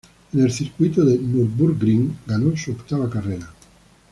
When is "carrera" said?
3.07-3.53